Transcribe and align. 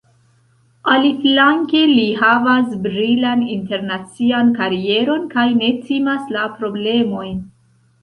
Aliflanke, 0.93 1.81
li 1.91 2.07
havas 2.21 2.73
brilan 2.87 3.45
internacian 3.59 4.53
karieron 4.59 5.31
kaj 5.37 5.49
ne 5.63 5.73
timas 5.87 6.37
la 6.41 6.51
problemojn. 6.61 7.43